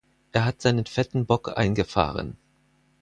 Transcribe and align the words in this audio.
Er 0.31 0.45
hat 0.45 0.63
seinen 0.63 0.87
fetten 0.87 1.27
Bock 1.27 1.55
eingefahren. 1.55 2.35